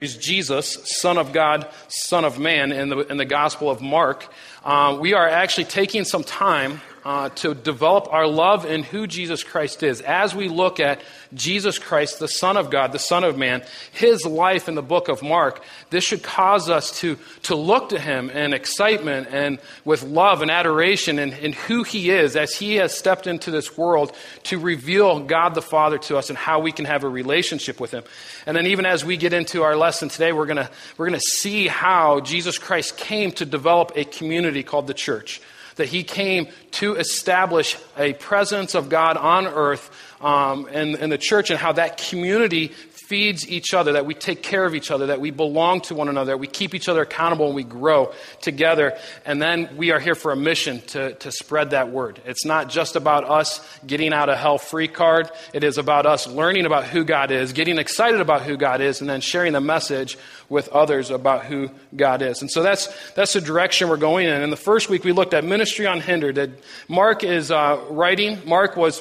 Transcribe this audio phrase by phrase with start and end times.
[0.00, 4.26] is Jesus, Son of God, Son of Man, in the, in the Gospel of Mark.
[4.64, 9.42] Uh, we are actually taking some time uh, to develop our love in who Jesus
[9.42, 10.00] Christ is.
[10.00, 11.00] As we look at
[11.32, 13.62] Jesus Christ, the Son of God, the Son of Man,
[13.92, 17.98] his life in the book of Mark, this should cause us to, to look to
[17.98, 22.76] him in excitement and with love and adoration in, in who he is as he
[22.76, 24.14] has stepped into this world
[24.44, 27.92] to reveal God the Father to us and how we can have a relationship with
[27.92, 28.04] him.
[28.46, 31.26] And then, even as we get into our lesson today, we're going we're going to
[31.26, 35.40] see how Jesus Christ came to develop a community called the church
[35.76, 41.18] that he came to establish a presence of God on earth um, and, and the
[41.18, 42.72] church, and how that community
[43.10, 46.08] feeds each other, that we take care of each other, that we belong to one
[46.08, 48.96] another, that we keep each other accountable and we grow together.
[49.26, 52.20] And then we are here for a mission to, to spread that word.
[52.24, 56.28] It's not just about us getting out a hell free card, it is about us
[56.28, 59.60] learning about who God is, getting excited about who God is, and then sharing the
[59.60, 60.16] message
[60.48, 62.42] with others about who God is.
[62.42, 64.40] And so that's, that's the direction we're going in.
[64.40, 66.62] In the first week, we looked at ministry unhindered.
[66.86, 68.38] Mark is uh, writing.
[68.46, 69.00] Mark was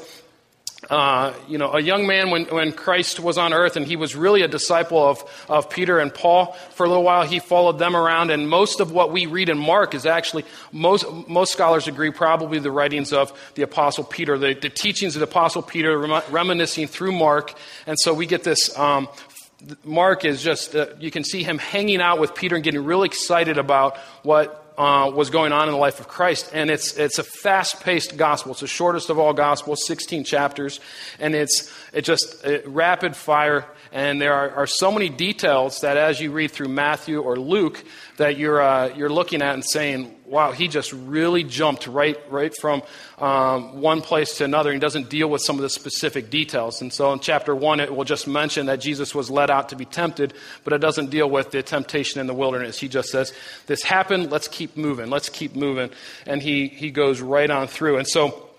[0.89, 4.15] uh, you know, a young man when, when Christ was on earth, and he was
[4.15, 6.53] really a disciple of, of Peter and Paul.
[6.71, 9.57] For a little while, he followed them around, and most of what we read in
[9.57, 14.53] Mark is actually, most, most scholars agree, probably the writings of the Apostle Peter, the,
[14.53, 15.97] the teachings of the Apostle Peter
[16.29, 17.53] reminiscing through Mark.
[17.85, 19.09] And so we get this um,
[19.83, 23.07] Mark is just, uh, you can see him hanging out with Peter and getting really
[23.07, 26.49] excited about what uh, was going on in the life of Christ.
[26.53, 28.53] And it's, it's a fast paced gospel.
[28.53, 30.79] It's the shortest of all gospels, 16 chapters.
[31.19, 33.65] And it's, it just uh, rapid fire.
[33.91, 37.83] And there are, are, so many details that as you read through Matthew or Luke,
[38.19, 42.55] that you're, uh, you're looking at and saying, wow, he just really jumped right, right
[42.55, 42.83] from
[43.17, 44.71] um, one place to another.
[44.71, 46.81] He doesn't deal with some of the specific details.
[46.81, 49.77] And so in chapter one, it will just mention that Jesus was led out to
[49.77, 50.33] be tempted,
[50.65, 52.77] but it doesn't deal with the temptation in the wilderness.
[52.77, 53.33] He just says,
[53.67, 55.89] this happened, let's keep moving, let's keep moving.
[56.27, 57.97] And he, he goes right on through.
[57.97, 58.49] And so,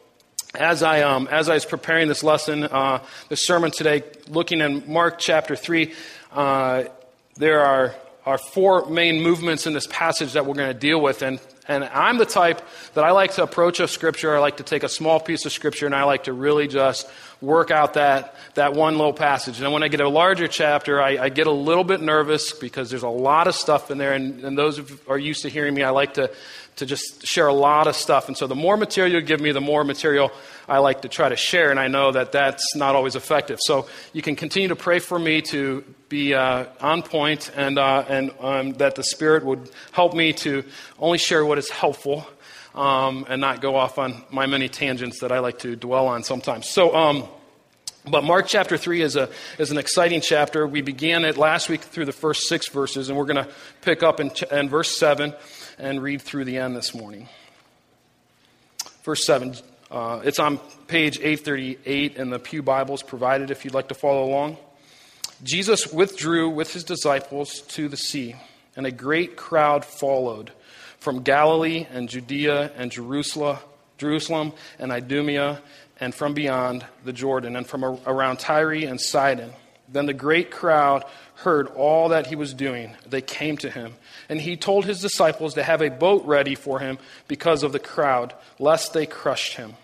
[0.54, 4.90] as I, um, as I was preparing this lesson, uh, the sermon today, looking in
[4.90, 5.94] Mark chapter 3,
[6.32, 6.84] uh,
[7.36, 7.94] there are
[8.26, 11.22] are four main movements in this passage that we're going to deal with.
[11.22, 12.60] And, and I'm the type
[12.94, 14.34] that I like to approach a scripture.
[14.34, 17.08] I like to take a small piece of scripture and I like to really just
[17.40, 19.60] work out that, that one little passage.
[19.60, 22.90] And when I get a larger chapter, I, I get a little bit nervous because
[22.90, 24.12] there's a lot of stuff in there.
[24.12, 26.30] And, and those who are used to hearing me, I like to,
[26.76, 28.28] to just share a lot of stuff.
[28.28, 30.30] And so the more material you give me, the more material
[30.68, 31.70] I like to try to share.
[31.70, 33.58] And I know that that's not always effective.
[33.60, 38.04] So you can continue to pray for me to be uh, on point and, uh,
[38.08, 40.64] and um, that the Spirit would help me to
[40.98, 42.26] only share what is helpful
[42.74, 46.22] um, and not go off on my many tangents that I like to dwell on
[46.22, 46.68] sometimes.
[46.68, 47.28] So, um,
[48.08, 50.66] but Mark chapter 3 is, a, is an exciting chapter.
[50.66, 53.50] We began it last week through the first six verses, and we're going to
[53.82, 55.34] pick up in, in verse 7
[55.78, 57.28] and read through the end this morning.
[59.02, 59.54] Verse 7.
[59.90, 64.24] Uh, it's on page 838 in the Pew Bibles provided if you'd like to follow
[64.24, 64.56] along.
[65.42, 68.36] Jesus withdrew with his disciples to the sea,
[68.76, 70.52] and a great crowd followed
[71.00, 73.58] from Galilee and Judea and Jerusalem,
[73.98, 75.60] Jerusalem and Idumea,
[75.98, 79.52] and from beyond the Jordan, and from around Tyre and Sidon.
[79.88, 81.04] Then the great crowd
[81.36, 82.92] heard all that he was doing.
[83.06, 83.94] They came to him,
[84.28, 87.78] and he told his disciples to have a boat ready for him because of the
[87.78, 89.74] crowd, lest they crushed him.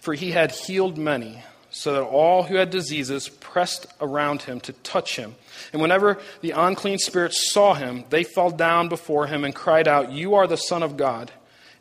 [0.00, 4.72] For he had healed many, so that all who had diseases pressed around him to
[4.72, 5.34] touch him
[5.72, 10.12] and whenever the unclean spirits saw him, they fell down before him and cried out,
[10.12, 11.30] You are the Son of God.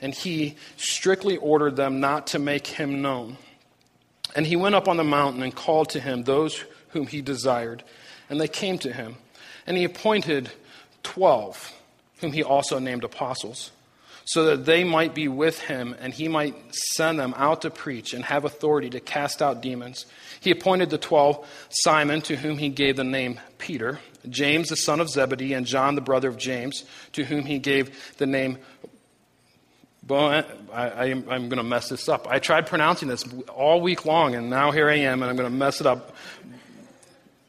[0.01, 3.37] And he strictly ordered them not to make him known.
[4.35, 7.83] And he went up on the mountain and called to him those whom he desired.
[8.29, 9.16] And they came to him.
[9.66, 10.51] And he appointed
[11.01, 11.73] twelve,
[12.19, 13.71] whom he also named apostles
[14.27, 16.53] so that they might be with him and he might
[16.95, 20.05] send them out to preach and have authority to cast out demons.
[20.41, 24.99] He appointed the twelve Simon, to whom he gave the name Peter, James the son
[24.99, 28.57] of Zebedee, and John the brother of James, to whom he gave the name.
[30.09, 30.43] I,
[31.07, 32.28] am going to mess this up.
[32.29, 35.49] I tried pronouncing this all week long, and now here I am, and I'm going
[35.49, 36.16] to mess it up.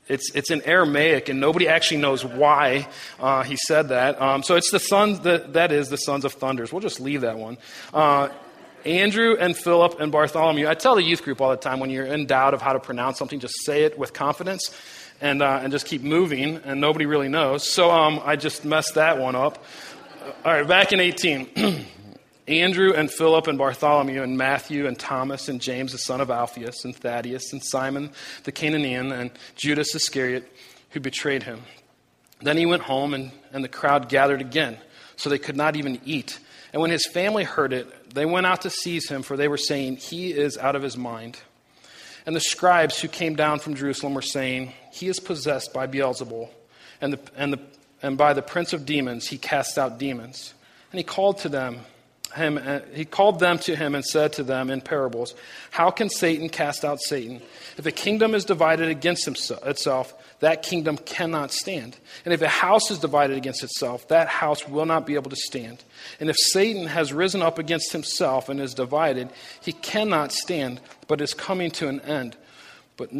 [0.08, 2.88] It's, it's in Aramaic, and nobody actually knows why
[3.20, 4.20] uh, he said that.
[4.20, 6.72] Um, so it's the sons, that, that is the sons of thunders.
[6.72, 7.58] We'll just leave that one.
[7.92, 8.30] Uh,
[8.84, 10.66] Andrew and Philip and Bartholomew.
[10.68, 12.80] I tell the youth group all the time when you're in doubt of how to
[12.80, 14.74] pronounce something, just say it with confidence
[15.20, 17.68] and, uh, and just keep moving, and nobody really knows.
[17.68, 19.62] So um, I just messed that one up.
[20.44, 21.86] All right, back in 18.
[22.48, 26.84] Andrew and Philip and Bartholomew and Matthew and Thomas and James the son of Alphaeus
[26.84, 28.10] and Thaddeus and Simon
[28.44, 30.50] the Cananaean and Judas Iscariot
[30.90, 31.62] who betrayed him.
[32.40, 34.78] Then he went home, and, and the crowd gathered again,
[35.16, 36.38] so they could not even eat.
[36.72, 39.56] And when his family heard it, they went out to seize him, for they were
[39.56, 41.38] saying, He is out of his mind.
[42.26, 46.48] And the scribes who came down from Jerusalem were saying, He is possessed by Beelzebul,
[47.00, 47.60] and, the, and, the,
[48.02, 50.54] and by the prince of demons he casts out demons.
[50.92, 51.80] And he called to them,
[52.34, 55.34] him, uh, he called them to him and said to them in parables,
[55.70, 57.40] How can Satan cast out Satan?
[57.76, 61.96] If a kingdom is divided against itself, that kingdom cannot stand.
[62.24, 65.36] And if a house is divided against itself, that house will not be able to
[65.36, 65.82] stand.
[66.20, 69.30] And if Satan has risen up against himself and is divided,
[69.60, 72.36] he cannot stand, but is coming to an end.
[72.96, 73.10] But,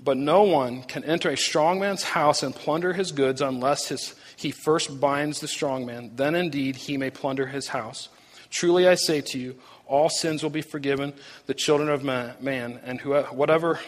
[0.00, 4.14] but no one can enter a strong man's house and plunder his goods unless his,
[4.36, 6.12] he first binds the strong man.
[6.16, 8.08] Then indeed he may plunder his house.
[8.50, 9.56] Truly I say to you,
[9.86, 11.12] all sins will be forgiven
[11.46, 13.80] the children of man, and whoever, whatever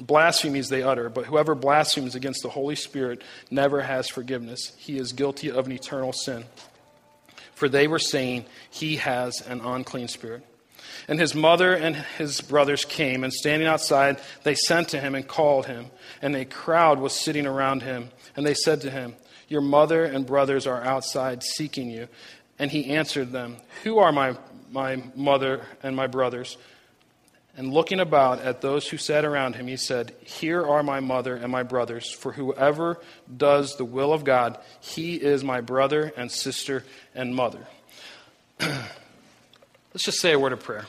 [0.00, 4.72] blasphemies they utter, but whoever blasphemes against the Holy Spirit never has forgiveness.
[4.78, 6.44] He is guilty of an eternal sin.
[7.54, 10.44] For they were saying, He has an unclean spirit.
[11.06, 15.26] And his mother and his brothers came, and standing outside, they sent to him and
[15.26, 15.86] called him.
[16.22, 18.10] And a crowd was sitting around him.
[18.36, 19.14] And they said to him,
[19.48, 22.08] Your mother and brothers are outside seeking you.
[22.58, 24.36] And he answered them, Who are my,
[24.70, 26.56] my mother and my brothers?
[27.56, 31.36] And looking about at those who sat around him, he said, Here are my mother
[31.36, 33.00] and my brothers, for whoever
[33.36, 36.84] does the will of God, he is my brother and sister
[37.14, 37.64] and mother.
[38.60, 40.86] Let's just say a word of prayer.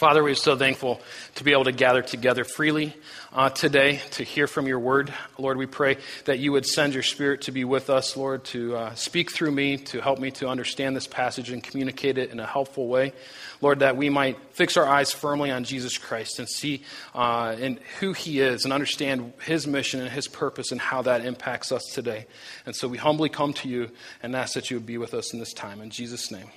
[0.00, 0.98] Father, we're so thankful
[1.34, 2.96] to be able to gather together freely
[3.34, 5.12] uh, today to hear from your word.
[5.36, 8.76] Lord, we pray that you would send your spirit to be with us, Lord, to
[8.76, 12.40] uh, speak through me, to help me to understand this passage and communicate it in
[12.40, 13.12] a helpful way.
[13.60, 16.82] Lord, that we might fix our eyes firmly on Jesus Christ and see
[17.14, 21.26] uh, in who he is and understand his mission and his purpose and how that
[21.26, 22.24] impacts us today.
[22.64, 23.90] And so we humbly come to you
[24.22, 25.82] and ask that you would be with us in this time.
[25.82, 26.48] In Jesus' name,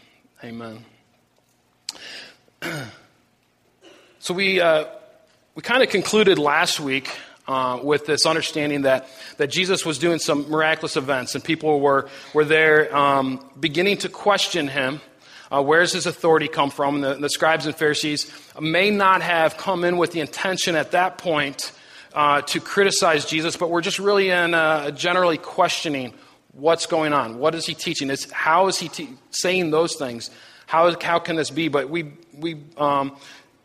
[0.46, 0.86] amen.
[4.24, 4.86] So we, uh,
[5.54, 7.10] we kind of concluded last week
[7.46, 12.08] uh, with this understanding that, that Jesus was doing some miraculous events and people were,
[12.34, 15.02] were there um, beginning to question him.
[15.52, 17.02] Uh, where's his authority come from?
[17.02, 18.32] The, the, scribes and Pharisees
[18.62, 21.74] may not have come in with the intention at that point
[22.14, 24.52] uh, to criticize Jesus, but we're just really in
[24.96, 26.14] generally questioning
[26.54, 27.40] what's going on.
[27.40, 28.10] What is he teaching?
[28.10, 30.30] Is, how is he te- saying those things?
[30.66, 31.68] How, how can this be?
[31.68, 33.18] But we, we um,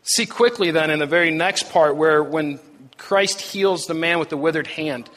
[0.03, 2.59] see quickly then in the very next part where when
[2.97, 5.09] Christ heals the man with the withered hand,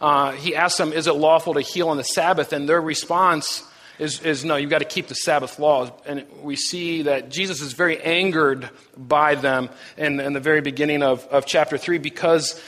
[0.00, 2.52] uh, he asks them, Is it lawful to heal on the Sabbath?
[2.52, 3.64] And their response
[3.98, 5.90] is, is no, you've got to keep the Sabbath laws.
[6.06, 11.02] And we see that Jesus is very angered by them in, in the very beginning
[11.02, 12.62] of, of chapter 3 because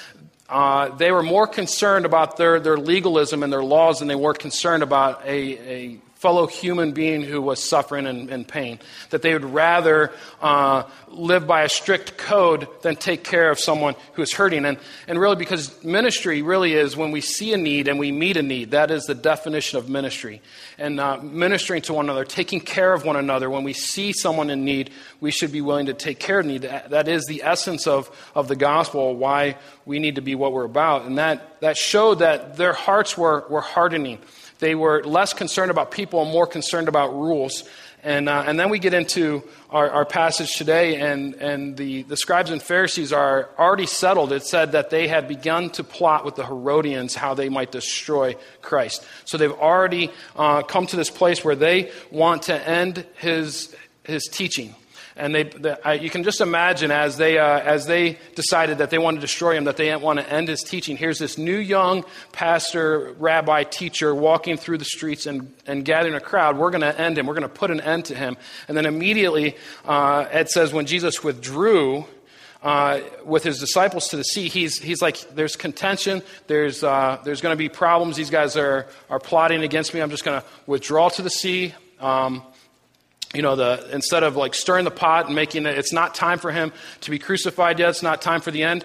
[0.48, 4.34] uh, they were more concerned about their, their legalism and their laws than they were
[4.34, 8.78] concerned about a, a fellow human being who was suffering and in pain.
[9.08, 10.12] That they would rather
[10.42, 14.66] uh, live by a strict code than take care of someone who is hurting.
[14.66, 14.76] And,
[15.08, 18.42] and really, because ministry really is when we see a need and we meet a
[18.42, 18.72] need.
[18.72, 20.42] That is the definition of ministry.
[20.76, 23.48] And uh, ministering to one another, taking care of one another.
[23.48, 24.90] When we see someone in need,
[25.20, 26.62] we should be willing to take care of need.
[26.62, 29.56] That is the essence of, of the gospel, why
[29.86, 31.06] we need to be what we're about.
[31.06, 34.18] And that, that showed that their hearts were, were hardening.
[34.60, 37.64] They were less concerned about people and more concerned about rules.
[38.02, 42.16] And, uh, and then we get into our, our passage today, and, and the, the
[42.16, 44.32] scribes and Pharisees are already settled.
[44.32, 48.36] It said that they had begun to plot with the Herodians how they might destroy
[48.62, 49.04] Christ.
[49.26, 54.24] So they've already uh, come to this place where they want to end his, his
[54.24, 54.74] teaching.
[55.20, 58.88] And they, the, uh, you can just imagine as they, uh, as they decided that
[58.88, 60.96] they wanted to destroy him, that they didn't want to end his teaching.
[60.96, 66.20] Here's this new young pastor, rabbi, teacher walking through the streets and, and gathering a
[66.20, 66.56] crowd.
[66.56, 67.26] We're going to end him.
[67.26, 68.38] We're going to put an end to him.
[68.66, 72.06] And then immediately, uh, it says when Jesus withdrew,
[72.62, 77.42] uh, with his disciples to the sea, he's, he's like, there's contention, there's, uh, there's
[77.42, 78.16] going to be problems.
[78.16, 80.00] These guys are, are plotting against me.
[80.00, 81.74] I'm just going to withdraw to the sea.
[81.98, 82.42] Um,
[83.34, 86.38] you know, the, instead of like stirring the pot and making it, it's not time
[86.38, 86.72] for him
[87.02, 87.90] to be crucified yet.
[87.90, 88.84] It's not time for the end.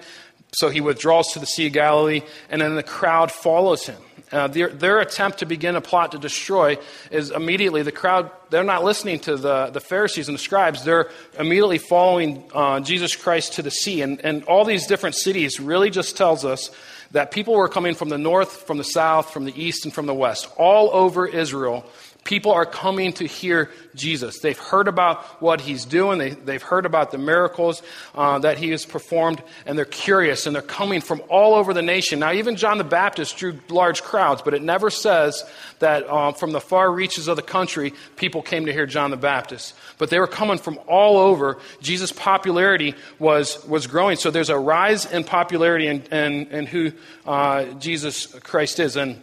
[0.52, 3.98] So he withdraws to the Sea of Galilee, and then the crowd follows him.
[4.32, 6.78] Uh, their, their, attempt to begin a plot to destroy
[7.12, 10.84] is immediately the crowd, they're not listening to the, the Pharisees and the scribes.
[10.84, 14.02] They're immediately following uh, Jesus Christ to the sea.
[14.02, 16.72] And, and all these different cities really just tells us
[17.12, 20.06] that people were coming from the north, from the south, from the east, and from
[20.06, 21.86] the west, all over Israel
[22.25, 24.39] People are coming to hear Jesus.
[24.39, 27.84] They've heard about what he's doing, they, they've heard about the miracles
[28.15, 31.84] uh, that he has performed, and they're curious, and they're coming from all over the
[31.84, 32.17] nation.
[32.17, 35.44] Now, even John the Baptist drew large crowds, but it never says
[35.77, 39.17] that uh, from the far reaches of the country, people came to hear John the
[39.17, 39.75] Baptist.
[40.00, 41.60] But they were coming from all over.
[41.79, 44.17] Jesus' popularity was, was growing.
[44.17, 46.91] So there's a rise in popularity in, in, in who
[47.27, 48.96] uh, Jesus Christ is.
[48.96, 49.22] And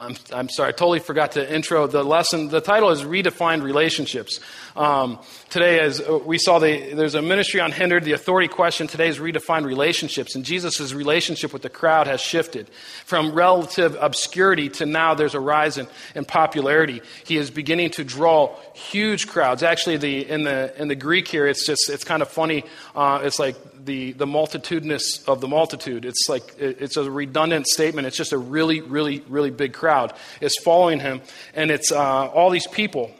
[0.00, 2.50] I'm, I'm sorry, I totally forgot to intro the lesson.
[2.50, 4.38] The title is Redefined Relationships.
[4.76, 5.18] Um,
[5.50, 8.86] today, as we saw, the, there's a ministry on unhindered, the authority question.
[8.86, 10.36] Today is redefined relationships.
[10.36, 12.70] And Jesus' relationship with the crowd has shifted
[13.06, 17.02] from relative obscurity to now there's a rise in, in popularity.
[17.24, 19.64] He is beginning to draw huge crowds.
[19.64, 22.62] Actually, the, in, the, in the Greek here, it's just, it's kind of funny.
[22.94, 23.56] Uh, it's like
[23.88, 26.04] the, the multitudinous of the multitude.
[26.04, 28.06] It's like, it's a redundant statement.
[28.06, 31.22] It's just a really, really, really big crowd is following him.
[31.54, 33.10] And it's uh, all these people.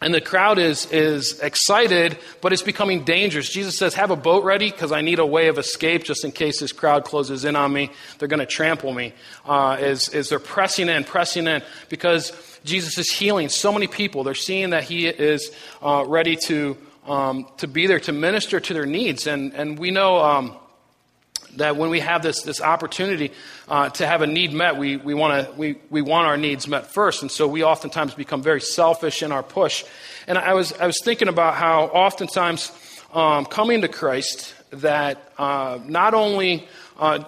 [0.00, 3.50] And the crowd is, is excited, but it's becoming dangerous.
[3.50, 6.30] Jesus says, Have a boat ready because I need a way of escape just in
[6.30, 7.90] case this crowd closes in on me.
[8.18, 9.12] They're going to trample me.
[9.44, 12.32] Uh, as, as they're pressing in, pressing in, because
[12.64, 14.22] Jesus is healing so many people.
[14.22, 15.50] They're seeing that he is
[15.82, 16.78] uh, ready to,
[17.10, 19.26] um, to be there to minister to their needs.
[19.26, 20.18] And, and we know.
[20.18, 20.56] Um,
[21.56, 23.32] that when we have this, this opportunity
[23.68, 26.86] uh, to have a need met, we, we, wanna, we, we want our needs met
[26.86, 27.22] first.
[27.22, 29.84] And so we oftentimes become very selfish in our push.
[30.28, 32.70] And I was, I was thinking about how oftentimes
[33.12, 37.24] um, coming to Christ, that uh, not only, uh,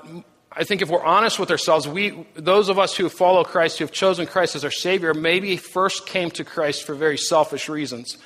[0.52, 3.84] I think if we're honest with ourselves, we, those of us who follow Christ, who
[3.84, 8.18] have chosen Christ as our Savior, maybe first came to Christ for very selfish reasons.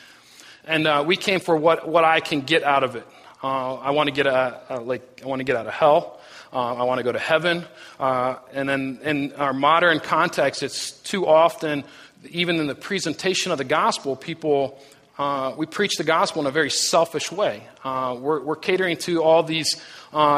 [0.67, 3.07] And uh, we came for what, what I can get out of it.
[3.43, 6.19] Uh, I want to get a, a, like I want to get out of hell.
[6.53, 7.65] Uh, I want to go to heaven.
[8.01, 11.85] Uh, and then in our modern context, it's too often,
[12.31, 14.81] even in the presentation of the gospel, people
[15.19, 17.63] uh, we preach the gospel in a very selfish way.
[17.83, 19.81] Uh, we're, we're, catering to all these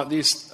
[0.09, 0.53] these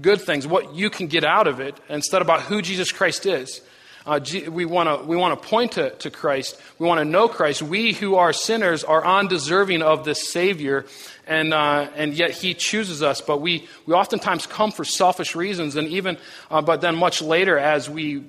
[0.00, 3.60] good things, what you can get out of it, instead about who Jesus Christ is.
[4.06, 6.60] Uh, we want to we want to point to, Christ.
[6.78, 7.60] We want to know Christ.
[7.60, 10.86] We who are sinners are undeserving of this Savior,
[11.26, 13.20] and uh, and yet He chooses us.
[13.20, 16.16] But we we oftentimes come for selfish reasons, and even
[16.50, 18.24] uh, but then much later as we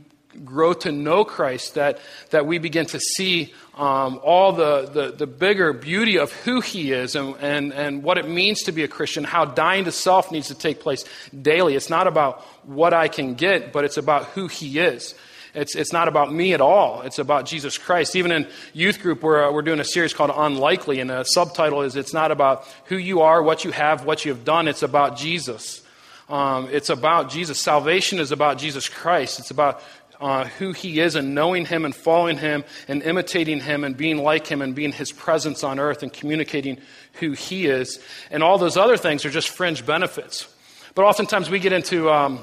[0.46, 2.00] grow to know Christ, that
[2.32, 6.92] that we begin to see um, all the, the the bigger beauty of who He
[6.92, 9.24] is, and, and and what it means to be a Christian.
[9.24, 11.06] How dying to self needs to take place
[11.42, 11.76] daily.
[11.76, 15.16] It's not about what I can get, but it's about who He is.
[15.54, 17.02] It's, it's not about me at all.
[17.02, 18.16] It's about Jesus Christ.
[18.16, 21.82] Even in youth group, we're, uh, we're doing a series called Unlikely, and the subtitle
[21.82, 24.68] is It's not about who you are, what you have, what you have done.
[24.68, 25.82] It's about Jesus.
[26.30, 27.60] Um, it's about Jesus.
[27.60, 29.40] Salvation is about Jesus Christ.
[29.40, 29.84] It's about
[30.22, 34.20] uh, who he is and knowing him and following him and imitating him and being
[34.20, 36.78] like him and being his presence on earth and communicating
[37.14, 38.00] who he is.
[38.30, 40.48] And all those other things are just fringe benefits.
[40.96, 42.10] But oftentimes we get into.
[42.10, 42.40] Um,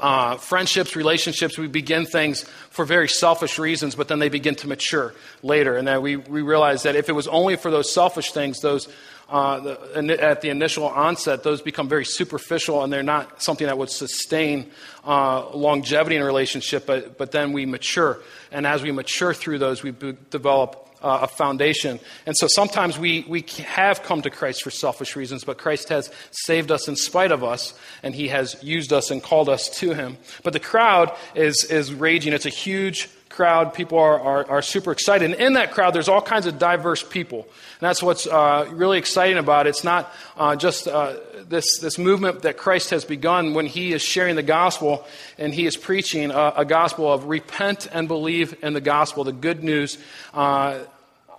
[0.00, 4.68] uh, friendships, relationships, we begin things for very selfish reasons, but then they begin to
[4.68, 5.76] mature later.
[5.76, 8.88] And then we, we realize that if it was only for those selfish things, those
[9.28, 13.76] uh, the, at the initial onset, those become very superficial and they're not something that
[13.76, 14.70] would sustain
[15.04, 18.20] uh, longevity in a relationship, but, but then we mature.
[18.50, 19.92] And as we mature through those, we
[20.30, 22.00] develop uh, a foundation.
[22.26, 26.10] And so sometimes we, we have come to Christ for selfish reasons, but Christ has
[26.30, 29.94] saved us in spite of us, and he has used us and called us to
[29.94, 30.18] him.
[30.42, 32.32] But the crowd is, is raging.
[32.32, 33.72] It's a huge crowd.
[33.72, 35.30] People are, are, are super excited.
[35.30, 37.42] And in that crowd, there's all kinds of diverse people.
[37.42, 39.70] And that's what's uh, really exciting about it.
[39.70, 41.14] It's not uh, just uh,
[41.48, 45.06] this, this movement that Christ has begun when he is sharing the gospel
[45.38, 49.30] and he is preaching a, a gospel of repent and believe in the gospel, the
[49.30, 49.98] good news
[50.34, 50.80] uh,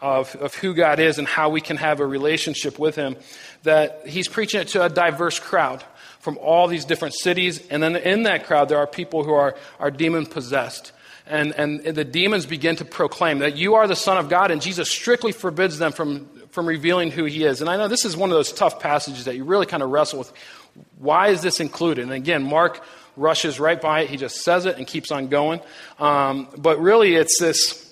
[0.01, 3.18] of, of who God is and how we can have a relationship with him.
[3.63, 5.84] That he's preaching it to a diverse crowd
[6.22, 7.68] from all these different cities.
[7.68, 10.94] And then in that crowd, there are people who are, are demon possessed.
[11.30, 14.62] And, and the demons begin to proclaim that you are the Son of God, and
[14.62, 17.62] Jesus strictly forbids them from from revealing who he is.
[17.62, 19.90] And I know this is one of those tough passages that you really kind of
[19.90, 20.34] wrestle with.
[20.98, 22.04] Why is this included?
[22.04, 22.84] And again, Mark
[23.16, 24.10] rushes right by it.
[24.10, 25.62] He just says it and keeps on going.
[26.00, 27.86] Um, but really, it's this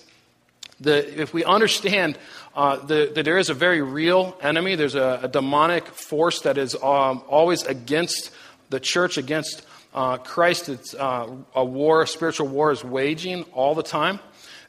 [0.79, 2.17] the, if we understand
[2.55, 6.57] uh, the, that there is a very real enemy, there's a, a demonic force that
[6.57, 8.31] is um, always against
[8.69, 9.65] the church, against
[9.97, 10.69] uh, Christ.
[10.69, 14.19] It's uh, a war, a spiritual war is waging all the time.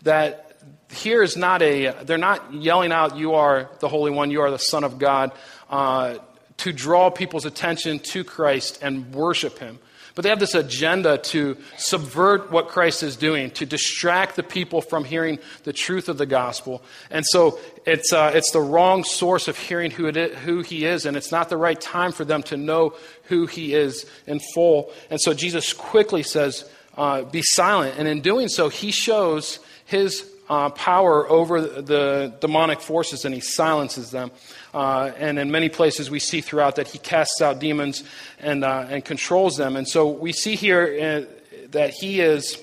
[0.02, 0.56] That
[0.90, 4.50] here is not a, they're not yelling out, You are the Holy One, you are
[4.50, 5.32] the Son of God,
[5.68, 6.16] uh,
[6.58, 9.78] to draw people's attention to Christ and worship Him.
[10.18, 14.82] But they have this agenda to subvert what Christ is doing, to distract the people
[14.82, 16.82] from hearing the truth of the gospel.
[17.08, 21.06] And so it's, uh, it's the wrong source of hearing who, is, who he is,
[21.06, 22.96] and it's not the right time for them to know
[23.26, 24.90] who he is in full.
[25.08, 27.94] And so Jesus quickly says, uh, Be silent.
[27.96, 33.40] And in doing so, he shows his uh, power over the demonic forces and he
[33.40, 34.30] silences them.
[34.72, 38.04] Uh, and in many places, we see throughout that he casts out demons
[38.38, 39.76] and, uh, and controls them.
[39.76, 42.62] And so we see here uh, that he is,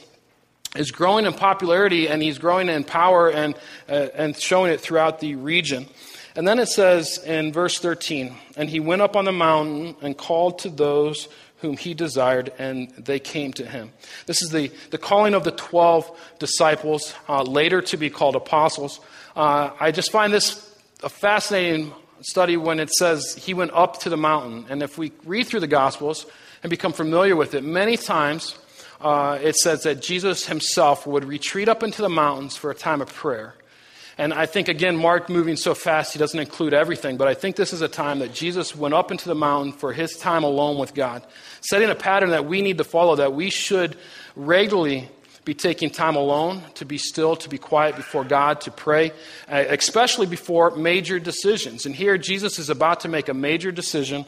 [0.76, 3.56] is growing in popularity and he's growing in power and,
[3.88, 5.88] uh, and showing it throughout the region.
[6.36, 10.18] And then it says in verse 13, and he went up on the mountain and
[10.18, 11.30] called to those
[11.66, 13.92] whom he desired, and they came to him.
[14.28, 19.00] This is the, the calling of the 12 disciples, uh, later to be called apostles.
[19.36, 21.92] Uh, I just find this a fascinating
[22.22, 24.68] study when it says he went up to the mountain.
[24.70, 26.28] And if we read through the Gospels
[26.62, 28.56] and become familiar with it, many times
[29.02, 33.02] uh, it says that Jesus himself would retreat up into the mountains for a time
[33.02, 33.56] of prayer.
[34.18, 37.58] And I think, again, Mark moving so fast, he doesn't include everything, but I think
[37.58, 40.78] this is a time that Jesus went up into the mountain for his time alone
[40.78, 41.26] with God,
[41.60, 43.98] setting a pattern that we need to follow, that we should
[44.36, 45.10] regularly
[45.44, 49.12] be taking time alone to be still, to be quiet before God, to pray,
[49.50, 51.86] uh, especially before major decisions.
[51.86, 54.26] And here, Jesus is about to make a major decision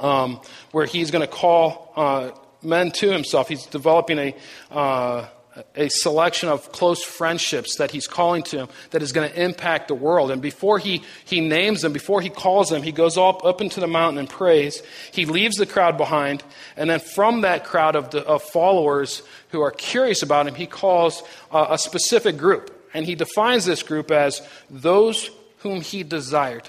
[0.00, 0.40] um,
[0.72, 2.30] where he's going to call uh,
[2.62, 3.48] men to himself.
[3.48, 4.36] He's developing a.
[4.70, 5.28] Uh,
[5.74, 9.88] a selection of close friendships that he's calling to him that is going to impact
[9.88, 10.30] the world.
[10.30, 13.80] And before he, he names them, before he calls them, he goes up, up into
[13.80, 14.82] the mountain and prays.
[15.12, 16.44] He leaves the crowd behind.
[16.76, 20.66] And then from that crowd of, the, of followers who are curious about him, he
[20.66, 22.88] calls uh, a specific group.
[22.94, 26.68] And he defines this group as those whom he desired.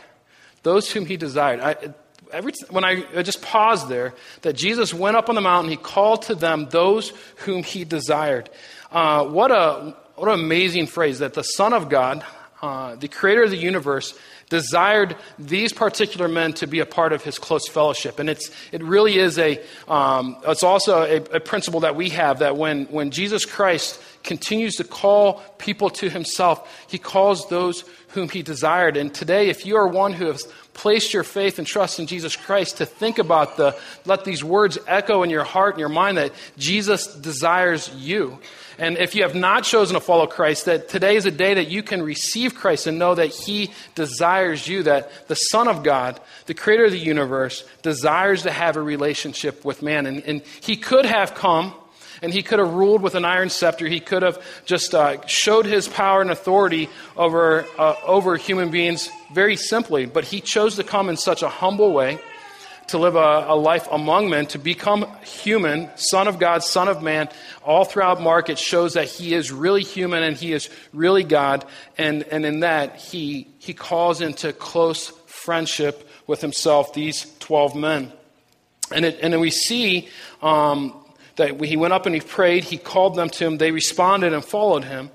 [0.63, 1.59] Those whom he desired.
[1.59, 1.93] I,
[2.33, 5.77] every, when I, I just paused there, that Jesus went up on the mountain, he
[5.77, 8.49] called to them those whom he desired.
[8.91, 12.23] Uh, what, a, what an amazing phrase that the Son of God,
[12.61, 14.13] uh, the creator of the universe,
[14.49, 18.19] desired these particular men to be a part of his close fellowship.
[18.19, 22.39] And it's, it really is a, um, it's also a, a principle that we have
[22.39, 28.27] that when, when Jesus Christ continues to call people to himself, he calls those whom
[28.27, 28.97] he desired.
[28.97, 32.35] And today, if you are one who has placed your faith and trust in Jesus
[32.35, 36.17] Christ, to think about the, let these words echo in your heart and your mind
[36.17, 38.39] that Jesus desires you.
[38.77, 41.69] And if you have not chosen to follow Christ, that today is a day that
[41.69, 46.19] you can receive Christ and know that He desires you, that the Son of God,
[46.45, 50.05] the creator of the universe, desires to have a relationship with man.
[50.05, 51.75] And, and He could have come
[52.21, 53.87] and he could have ruled with an iron scepter.
[53.87, 59.09] He could have just uh, showed his power and authority over, uh, over human beings
[59.33, 60.05] very simply.
[60.05, 62.19] But he chose to come in such a humble way
[62.87, 67.01] to live a, a, life among men, to become human, Son of God, Son of
[67.01, 67.29] Man.
[67.63, 71.65] All throughout Mark, it shows that he is really human and he is really God.
[71.97, 78.11] And, and in that, he, he calls into close friendship with himself these 12 men.
[78.93, 80.09] And, it, and then we see
[80.41, 80.93] um,
[81.37, 84.43] that he went up and he prayed, he called them to him, they responded and
[84.43, 85.11] followed him.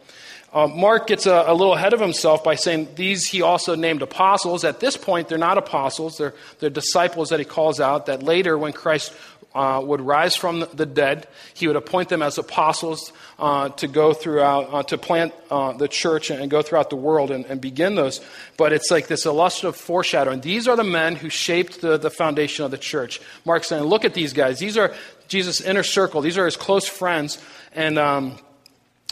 [0.57, 4.01] Uh, Mark gets a, a, little ahead of himself by saying these he also named
[4.01, 4.65] apostles.
[4.65, 8.07] At this point, they're not apostles, they're, they're disciples that he calls out.
[8.07, 9.13] That later, when Christ
[9.55, 14.15] uh, would rise from the dead, he would appoint them as apostles uh, to go
[14.15, 17.95] throughout, uh, to plant uh, the church and, go throughout the world and, and, begin
[17.95, 18.23] those.
[18.57, 20.41] But it's like this illustrative foreshadowing.
[20.41, 23.21] These are the men who shaped the, the foundation of the church.
[23.45, 24.59] Mark's saying, look at these guys.
[24.59, 24.95] These are
[25.29, 26.23] Jesus' inner circle.
[26.23, 27.39] These are his close friends.
[27.75, 28.39] And, um,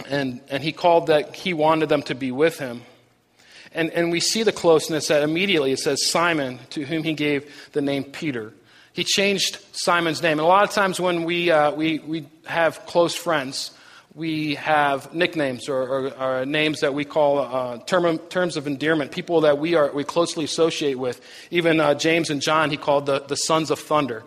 [0.09, 2.83] and, and he called that he wanted them to be with him.
[3.73, 7.51] And, and we see the closeness that immediately it says Simon, to whom he gave
[7.73, 8.53] the name Peter.
[8.93, 10.39] He changed Simon's name.
[10.39, 13.73] And a lot of times when we, uh, we, we have close friends,
[14.15, 19.11] we have nicknames or, or, or names that we call uh, term, terms of endearment,
[19.11, 21.21] people that we, are, we closely associate with.
[21.51, 24.23] Even uh, James and John, he called the, the sons of thunder.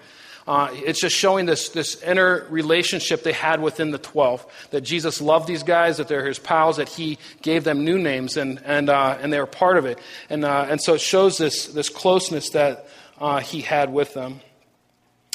[0.47, 4.45] Uh, it's just showing this, this inner relationship they had within the 12.
[4.71, 8.37] That Jesus loved these guys, that they're his pals, that he gave them new names,
[8.37, 9.99] and, and, uh, and they were part of it.
[10.29, 12.87] And, uh, and so it shows this, this closeness that
[13.19, 14.39] uh, he had with them.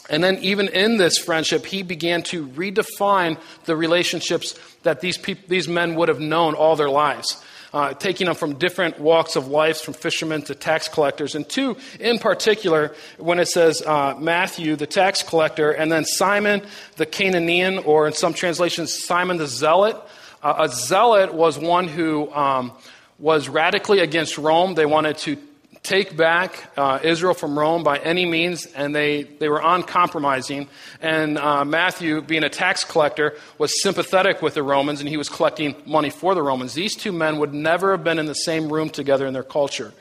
[0.08, 5.68] And then, even in this friendship, he began to redefine the relationships that these, these
[5.68, 7.42] men would have known all their lives
[7.72, 11.34] uh, taking them from different walks of life, from fishermen to tax collectors.
[11.34, 16.62] And two, in particular, when it says uh, Matthew, the tax collector, and then Simon
[16.96, 19.96] the Canaanian, or in some translations, Simon the Zealot.
[20.42, 22.72] Uh, a zealot was one who um,
[23.18, 24.74] was radically against Rome.
[24.74, 25.36] They wanted to
[25.82, 30.68] take back uh, Israel from Rome by any means, and they, they were uncompromising.
[31.00, 35.28] And uh, Matthew, being a tax collector, was sympathetic with the Romans, and he was
[35.28, 36.74] collecting money for the Romans.
[36.74, 39.92] These two men would never have been in the same room together in their culture.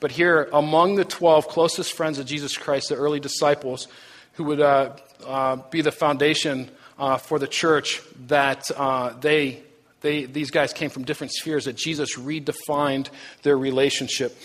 [0.00, 3.86] But here, among the 12 closest friends of Jesus Christ, the early disciples,
[4.34, 4.92] who would uh,
[5.26, 9.62] uh be the foundation uh, for the church, that uh, they
[10.00, 13.08] they, these guys came from different spheres, that Jesus redefined
[13.42, 14.36] their relationship.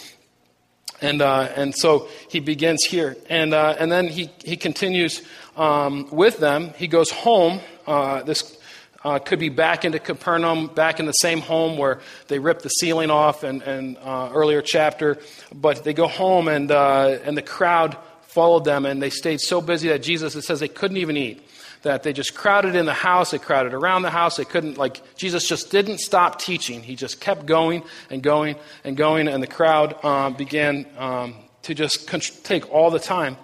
[1.03, 3.17] And, uh, and so he begins here.
[3.29, 5.21] And, uh, and then he, he continues
[5.57, 6.73] um, with them.
[6.77, 7.59] He goes home.
[7.85, 8.57] Uh, this
[9.03, 12.69] uh, could be back into Capernaum, back in the same home where they ripped the
[12.69, 15.17] ceiling off and, and uh, earlier chapter.
[15.53, 19.59] But they go home, and, uh, and the crowd followed them, and they stayed so
[19.59, 21.45] busy that Jesus, it says they couldn't even eat
[21.83, 24.37] that they just crowded in the house, they crowded around the house.
[24.37, 26.81] They couldn't, like, Jesus just didn't stop teaching.
[26.81, 31.75] He just kept going and going and going, and the crowd um, began um, to
[31.75, 32.07] just
[32.43, 33.37] take all the time.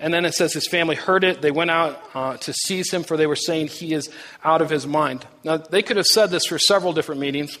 [0.00, 1.42] And then it says his family heard it.
[1.42, 4.08] They went out uh, to seize him, for they were saying he is
[4.44, 5.26] out of his mind.
[5.42, 7.58] Now, they could have said this for several different meetings.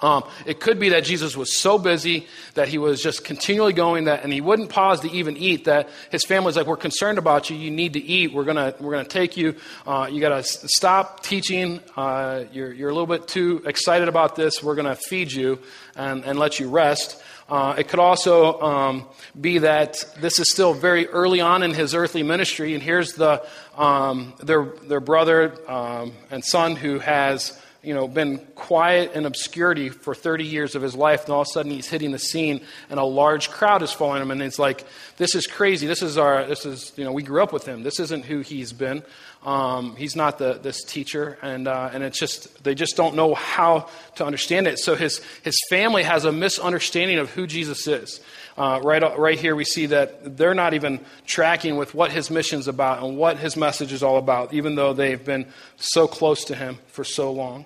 [0.00, 4.04] Um, it could be that Jesus was so busy that he was just continually going
[4.04, 5.64] that, and he wouldn't pause to even eat.
[5.64, 7.56] That his family was like, "We're concerned about you.
[7.56, 8.32] You need to eat.
[8.32, 9.56] We're gonna we're gonna take you.
[9.86, 11.80] Uh, you got to stop teaching.
[11.96, 14.62] Uh, you're you're a little bit too excited about this.
[14.62, 15.58] We're gonna feed you
[15.96, 19.06] and and let you rest." Uh, it could also um,
[19.40, 23.44] be that this is still very early on in his earthly ministry, and here's the
[23.76, 27.58] um, their their brother um, and son who has
[27.88, 31.46] you know, been quiet in obscurity for 30 years of his life, and all of
[31.46, 34.58] a sudden he's hitting the scene, and a large crowd is following him, and it's
[34.58, 34.84] like,
[35.16, 35.86] this is crazy.
[35.86, 37.84] This is our, this is, you know, we grew up with him.
[37.84, 39.02] This isn't who he's been.
[39.42, 43.34] Um, he's not the, this teacher, and, uh, and it's just, they just don't know
[43.34, 44.78] how to understand it.
[44.78, 48.20] So his, his family has a misunderstanding of who Jesus is.
[48.58, 52.68] Uh, right, right here, we see that they're not even tracking with what his mission's
[52.68, 55.46] about and what his message is all about, even though they've been
[55.76, 57.64] so close to him for so long.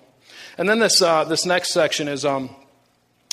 [0.57, 2.49] And then this, uh, this next section is um,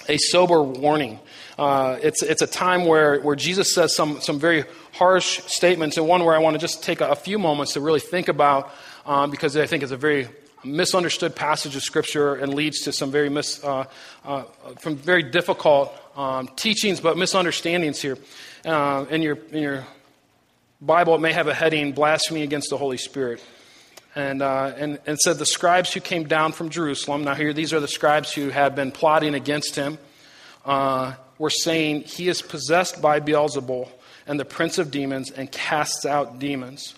[0.08, 1.20] a sober warning.
[1.58, 6.08] Uh, it's, it's a time where, where Jesus says some, some very harsh statements, and
[6.08, 8.72] one where I want to just take a, a few moments to really think about
[9.04, 10.28] um, because I think it's a very
[10.64, 13.84] misunderstood passage of Scripture and leads to some very, mis, uh,
[14.24, 14.44] uh,
[14.78, 18.18] from very difficult um, teachings, but misunderstandings here.
[18.64, 19.86] Uh, in, your, in your
[20.80, 23.42] Bible, it may have a heading Blasphemy Against the Holy Spirit.
[24.16, 27.72] And, uh, and, and said, The scribes who came down from Jerusalem, now here, these
[27.72, 29.98] are the scribes who had been plotting against him,
[30.64, 33.88] uh, were saying, He is possessed by Beelzebul
[34.26, 36.94] and the prince of demons and casts out demons.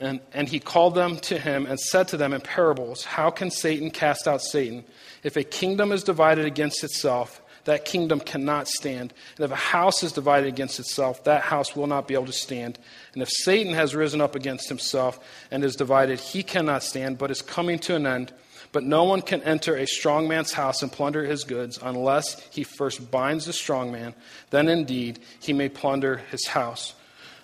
[0.00, 3.50] And, and he called them to him and said to them in parables, How can
[3.50, 4.84] Satan cast out Satan?
[5.22, 9.12] If a kingdom is divided against itself, that kingdom cannot stand.
[9.36, 12.32] And if a house is divided against itself, that house will not be able to
[12.32, 12.78] stand.
[13.14, 15.20] And if Satan has risen up against himself
[15.50, 18.32] and is divided, he cannot stand, but is coming to an end.
[18.72, 22.64] But no one can enter a strong man's house and plunder his goods unless he
[22.64, 24.14] first binds the strong man.
[24.50, 26.94] Then indeed he may plunder his house.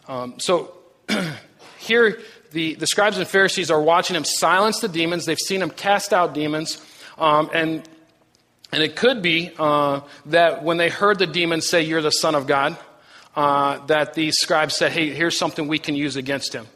[0.09, 0.75] Um, so
[1.79, 2.19] here,
[2.53, 5.27] the, the scribes and Pharisees are watching him silence the demons.
[5.27, 6.83] They've seen him cast out demons.
[7.19, 7.87] Um, and
[8.73, 12.35] and it could be uh, that when they heard the demons say, You're the Son
[12.35, 12.77] of God,
[13.35, 16.67] uh, that these scribes said, Hey, here's something we can use against him.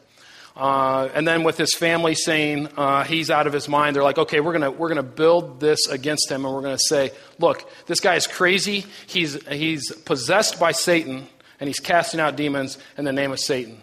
[0.55, 4.19] Uh, and then with his family saying uh, he's out of his mind, they're like,
[4.19, 7.67] okay, we're going we're gonna build this against him, and we're going to say, look,
[7.87, 8.85] this guy is crazy.
[9.07, 11.27] He's, he's possessed by Satan,
[11.59, 13.81] and he's casting out demons in the name of Satan.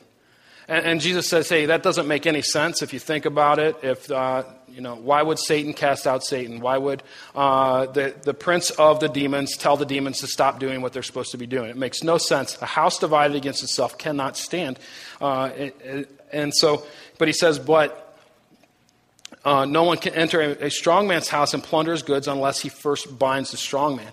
[0.69, 3.77] And, and Jesus says, hey, that doesn't make any sense if you think about it.
[3.83, 6.61] If uh, you know, why would Satan cast out Satan?
[6.61, 7.03] Why would
[7.35, 11.03] uh, the, the prince of the demons tell the demons to stop doing what they're
[11.03, 11.71] supposed to be doing?
[11.71, 12.61] It makes no sense.
[12.63, 14.79] A house divided against itself cannot stand.
[15.21, 15.51] Uh,
[16.33, 16.87] and so,
[17.19, 18.11] but he says, but
[19.45, 22.61] uh, no one can enter a, a, strong man's house and plunder his goods unless
[22.61, 24.13] he first binds the strong man.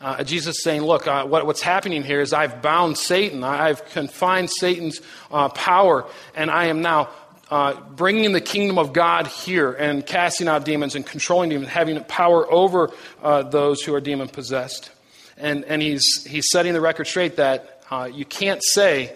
[0.00, 3.44] Uh, Jesus is saying, Look, uh, what, what's happening here is I've bound Satan.
[3.44, 5.00] I've confined Satan's
[5.30, 7.10] uh, power, and I am now
[7.52, 12.02] uh, bringing the kingdom of God here and casting out demons and controlling demons, having
[12.04, 12.90] power over
[13.22, 14.90] uh, those who are demon possessed.
[15.36, 19.14] And, and he's, he's setting the record straight that uh, you can't say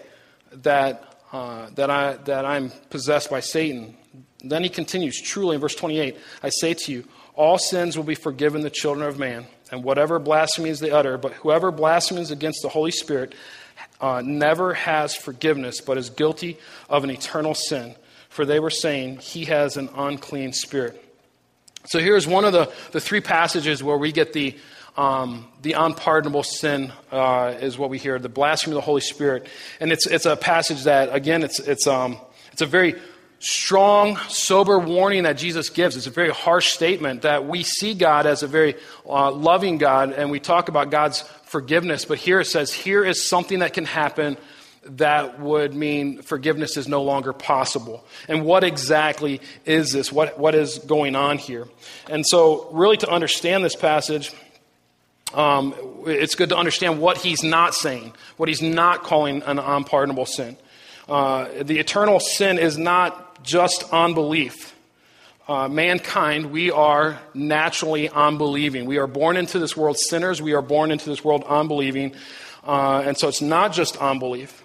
[0.51, 3.97] that, uh, that, I, that I'm possessed by Satan.
[4.43, 8.13] Then he continues, truly, in verse 28, I say to you, all sins will be
[8.13, 12.69] forgiven the children of man, and whatever blasphemies they utter, but whoever blasphemes against the
[12.69, 13.33] Holy Spirit
[13.99, 17.95] uh, never has forgiveness, but is guilty of an eternal sin
[18.37, 21.03] for they were saying, He has an unclean spirit.
[21.85, 24.55] So here's one of the, the three passages where we get the,
[24.95, 29.47] um, the unpardonable sin uh, is what we hear, the blasphemy of the Holy Spirit.
[29.79, 32.19] And it's, it's a passage that, again, it's, it's, um,
[32.51, 32.93] it's a very
[33.39, 35.97] strong, sober warning that Jesus gives.
[35.97, 38.75] It's a very harsh statement that we see God as a very
[39.07, 42.05] uh, loving God, and we talk about God's forgiveness.
[42.05, 44.37] But here it says, here is something that can happen
[44.89, 48.05] that would mean forgiveness is no longer possible.
[48.27, 50.11] And what exactly is this?
[50.11, 51.67] What, what is going on here?
[52.09, 54.33] And so, really, to understand this passage,
[55.33, 55.73] um,
[56.05, 60.57] it's good to understand what he's not saying, what he's not calling an unpardonable sin.
[61.07, 64.73] Uh, the eternal sin is not just unbelief.
[65.47, 68.85] Uh, mankind, we are naturally unbelieving.
[68.85, 70.41] We are born into this world sinners.
[70.41, 72.15] We are born into this world unbelieving.
[72.65, 74.61] Uh, and so it's not just unbelief.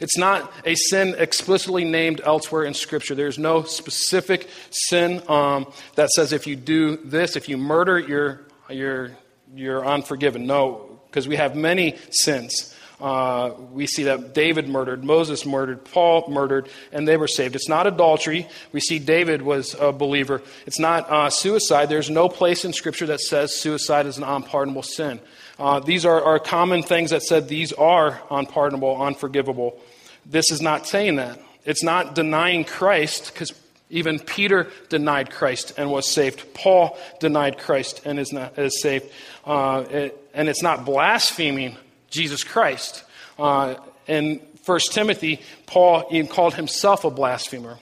[0.00, 3.14] It's not a sin explicitly named elsewhere in Scripture.
[3.14, 8.42] There's no specific sin um, that says if you do this, if you murder, you're,
[8.68, 9.10] you're,
[9.54, 10.46] you're unforgiven.
[10.46, 12.74] No, because we have many sins.
[13.00, 17.56] Uh, we see that David murdered, Moses murdered, Paul murdered, and they were saved.
[17.56, 18.46] It's not adultery.
[18.72, 20.42] We see David was a believer.
[20.64, 21.88] It's not uh, suicide.
[21.88, 25.20] There's no place in Scripture that says suicide is an unpardonable sin.
[25.58, 29.80] Uh, these are, are common things that said these are unpardonable, unforgivable.
[30.26, 31.40] This is not saying that.
[31.64, 33.52] It's not denying Christ, because
[33.88, 36.54] even Peter denied Christ and was saved.
[36.54, 39.10] Paul denied Christ and is, not, is saved.
[39.44, 41.76] Uh, it, and it's not blaspheming
[42.10, 43.04] Jesus Christ.
[43.38, 47.78] Uh, in 1 Timothy, Paul even called himself a blasphemer.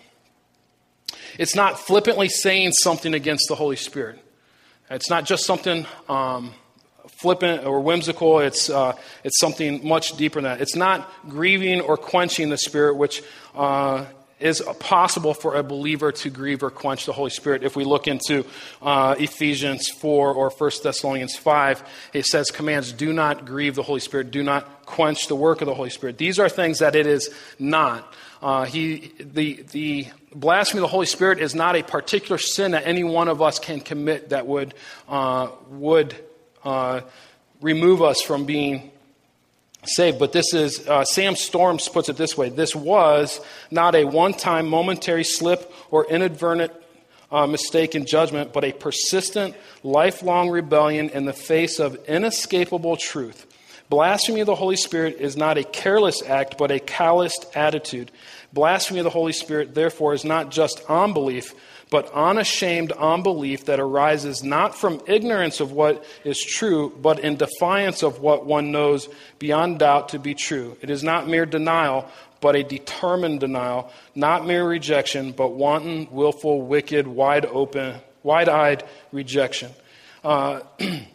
[1.38, 4.18] It's not flippantly saying something against the Holy Spirit.
[4.90, 6.52] It's not just something um,
[7.22, 8.40] flippant or whimsical.
[8.40, 10.60] It's, uh, it's something much deeper than that.
[10.60, 13.22] It's not grieving or quenching the Spirit, which
[13.54, 14.04] uh,
[14.40, 17.62] is possible for a believer to grieve or quench the Holy Spirit.
[17.62, 18.44] If we look into
[18.82, 24.00] uh, Ephesians 4 or 1 Thessalonians 5, it says, commands, do not grieve the Holy
[24.00, 26.18] Spirit, do not quench the work of the Holy Spirit.
[26.18, 28.12] These are things that it is not.
[28.42, 32.86] Uh, he, the, the blasphemy of the Holy Spirit is not a particular sin that
[32.86, 34.74] any one of us can commit that would,
[35.08, 36.16] uh, would
[36.64, 37.00] uh,
[37.60, 38.90] remove us from being
[39.84, 40.18] saved.
[40.18, 44.34] But this is, uh, Sam Storms puts it this way this was not a one
[44.34, 46.72] time momentary slip or inadvertent
[47.30, 53.46] uh, mistake in judgment, but a persistent, lifelong rebellion in the face of inescapable truth.
[53.88, 58.10] Blasphemy of the Holy Spirit is not a careless act, but a calloused attitude.
[58.52, 61.54] Blasphemy of the Holy Spirit, therefore, is not just unbelief,
[61.92, 68.02] but unashamed unbelief that arises not from ignorance of what is true, but in defiance
[68.02, 70.74] of what one knows beyond doubt to be true.
[70.80, 72.08] It is not mere denial,
[72.40, 78.84] but a determined denial, not mere rejection, but wanton, willful, wicked, wide open, wide eyed
[79.12, 79.70] rejection.
[80.24, 80.60] Uh,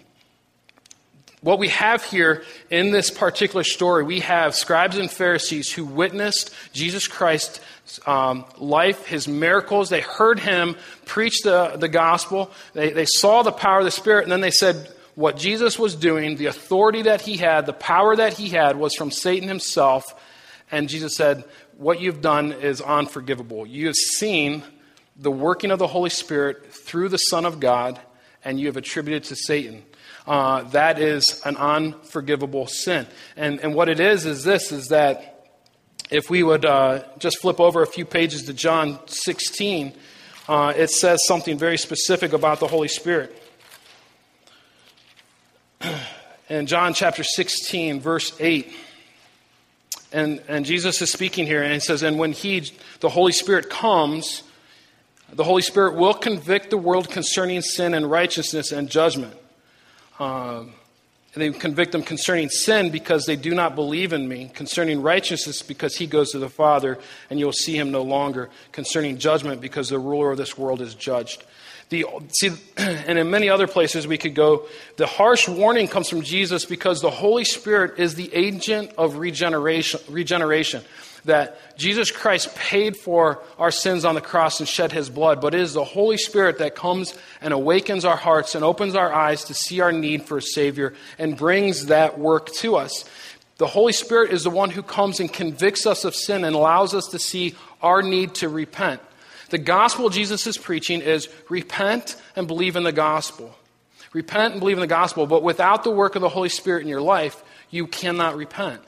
[1.47, 6.53] what we have here in this particular story, we have scribes and Pharisees who witnessed
[6.73, 7.61] Jesus Christ's
[8.05, 9.87] um, life, his miracles.
[9.87, 12.51] They heard him preach the, the gospel.
[12.73, 15.95] They, they saw the power of the Spirit, and then they said what Jesus was
[15.95, 20.03] doing, the authority that he had, the power that he had was from Satan himself.
[20.69, 21.45] And Jesus said,
[21.77, 23.65] What you've done is unforgivable.
[23.65, 24.63] You have seen
[25.15, 28.01] the working of the Holy Spirit through the Son of God,
[28.43, 29.85] and you have attributed to Satan.
[30.27, 33.07] Uh, that is an unforgivable sin.
[33.37, 35.49] And, and what it is, is this, is that
[36.11, 39.93] if we would uh, just flip over a few pages to John 16,
[40.49, 43.41] uh, it says something very specific about the Holy Spirit.
[46.49, 48.73] In John chapter 16, verse 8,
[50.13, 53.69] and, and Jesus is speaking here, and he says, And when he, the Holy Spirit,
[53.69, 54.43] comes,
[55.31, 59.33] the Holy Spirit will convict the world concerning sin and righteousness and judgment.
[60.19, 60.73] Um,
[61.33, 65.95] they convict them concerning sin because they do not believe in me, concerning righteousness because
[65.95, 66.97] he goes to the Father
[67.29, 70.95] and you'll see him no longer, concerning judgment because the ruler of this world is
[70.95, 71.43] judged.
[71.89, 76.21] The, see, and in many other places we could go, the harsh warning comes from
[76.21, 80.01] Jesus because the Holy Spirit is the agent of regeneration.
[80.09, 80.83] regeneration
[81.27, 85.53] that Jesus Christ paid for our sins on the cross and shed his blood, but
[85.53, 89.43] it is the Holy Spirit that comes and awakens our hearts and opens our eyes
[89.45, 93.05] to see our need for a Savior and brings that work to us.
[93.57, 96.93] The Holy Spirit is the one who comes and convicts us of sin and allows
[96.93, 99.01] us to see our need to repent.
[99.49, 103.55] The gospel Jesus is preaching is repent and believe in the gospel.
[104.13, 106.87] Repent and believe in the gospel, but without the work of the Holy Spirit in
[106.87, 108.81] your life, you cannot repent.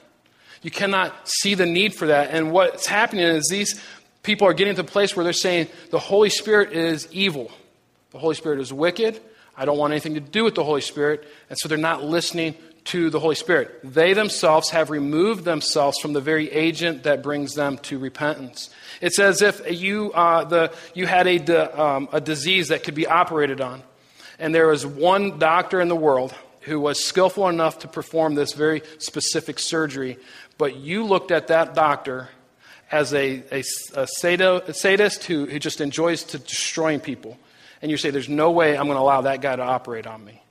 [0.62, 2.30] You cannot see the need for that.
[2.30, 3.80] And what's happening is these
[4.22, 7.50] people are getting to a place where they're saying the Holy Spirit is evil,
[8.10, 9.20] the Holy Spirit is wicked.
[9.56, 11.28] I don't want anything to do with the Holy Spirit.
[11.50, 13.80] And so they're not listening to the Holy Spirit.
[13.84, 18.70] They themselves have removed themselves from the very agent that brings them to repentance.
[19.00, 23.06] It's as if you, uh, the, you had a, um, a disease that could be
[23.06, 23.82] operated on,
[24.38, 28.52] and there was one doctor in the world who was skillful enough to perform this
[28.52, 30.18] very specific surgery,
[30.58, 32.28] but you looked at that doctor
[32.90, 33.62] as a, a,
[33.94, 34.06] a
[34.74, 37.38] sadist who, who just enjoys to destroying people.
[37.82, 40.24] And you say, There's no way I'm going to allow that guy to operate on
[40.24, 40.42] me.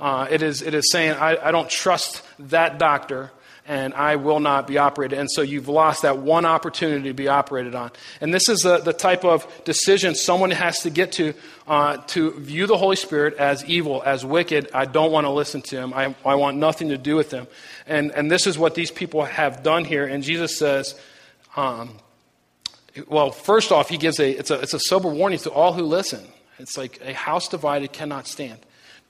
[0.00, 3.32] Uh, it, is, it is saying, I, I don't trust that doctor
[3.68, 5.18] and I will not be operated.
[5.18, 7.90] And so you've lost that one opportunity to be operated on.
[8.20, 11.34] And this is the, the type of decision someone has to get to
[11.66, 14.70] uh, to view the Holy Spirit as evil, as wicked.
[14.72, 15.92] I don't want to listen to him.
[15.92, 17.46] I, I want nothing to do with him.
[17.86, 20.06] And, and this is what these people have done here.
[20.06, 20.98] And Jesus says,
[21.54, 21.98] um,
[23.06, 25.82] well, first off, he gives a it's, a, it's a sober warning to all who
[25.82, 26.26] listen.
[26.58, 28.58] It's like a house divided cannot stand.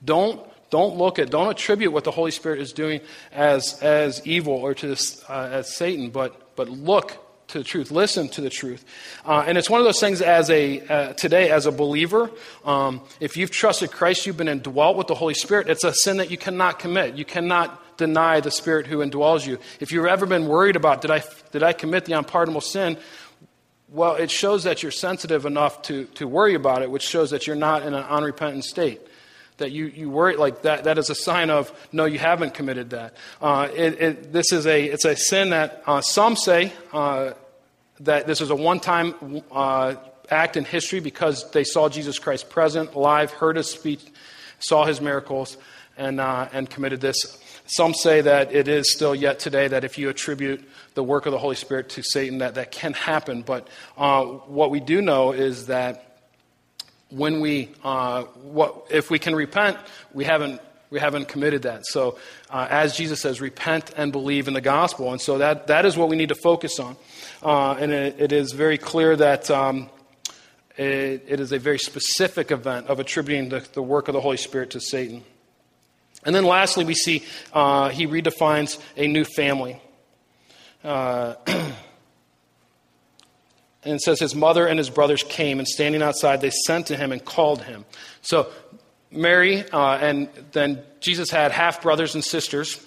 [0.03, 3.01] Don't don't look at, don't attribute what the Holy Spirit is doing
[3.31, 7.17] as, as evil or to this, uh, as Satan, but, but look
[7.49, 7.91] to the truth.
[7.91, 8.85] Listen to the truth.
[9.25, 12.29] Uh, and it's one of those things as a, uh, today, as a believer,
[12.63, 16.17] um, if you've trusted Christ, you've been indwelt with the Holy Spirit, it's a sin
[16.17, 17.15] that you cannot commit.
[17.15, 19.57] You cannot deny the Spirit who indwells you.
[19.79, 22.97] If you've ever been worried about, did I, did I commit the unpardonable sin?
[23.89, 27.47] Well, it shows that you're sensitive enough to, to worry about it, which shows that
[27.47, 29.01] you're not in an unrepentant state
[29.59, 32.89] that you, you worry like that that is a sign of no you haven't committed
[32.89, 33.15] that.
[33.41, 37.31] Uh, it, it, this is a it's a sin that uh, some say uh,
[38.01, 39.95] that this is a one-time uh,
[40.29, 44.01] act in history because they saw jesus christ present alive heard his speech
[44.59, 45.57] saw his miracles
[45.97, 47.37] and, uh, and committed this.
[47.65, 51.31] Some say that it is still yet today that if you attribute the work of
[51.31, 53.43] the holy spirit to satan that that can happen.
[53.43, 53.67] But
[53.97, 56.08] uh, what we do know is that
[57.09, 59.77] when we, uh, what, if we can repent,
[60.13, 61.85] we haven't, we haven't committed that.
[61.85, 62.17] So,
[62.49, 65.11] uh, as Jesus says, repent and believe in the gospel.
[65.11, 66.95] And so that, that is what we need to focus on.
[67.43, 69.89] Uh, and it, it is very clear that um,
[70.77, 74.37] it, it is a very specific event of attributing the, the, work of the Holy
[74.37, 75.23] Spirit to Satan.
[76.25, 79.81] And then lastly, we see uh, he redefines a new family.
[80.83, 81.35] Uh,
[83.83, 86.97] And it says his mother and his brothers came, and standing outside, they sent to
[86.97, 87.85] him and called him.
[88.21, 88.51] So
[89.11, 92.85] Mary, uh, and then Jesus had half brothers and sisters.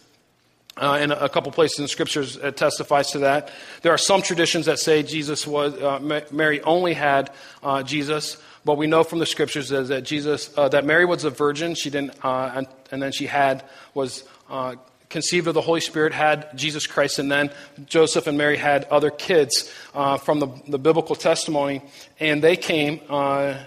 [0.74, 3.50] Uh, in a couple places in the scriptures it testifies to that.
[3.82, 7.30] There are some traditions that say Jesus was uh, Mary only had
[7.62, 11.30] uh, Jesus, but we know from the scriptures that Jesus uh, that Mary was a
[11.30, 11.74] virgin.
[11.74, 14.24] She didn't, uh, and, and, then she had was
[15.12, 17.50] conceived of the Holy Spirit, had Jesus Christ, and then
[17.86, 21.82] Joseph and Mary had other kids uh, from the, the, biblical testimony,
[22.18, 23.58] and they came uh,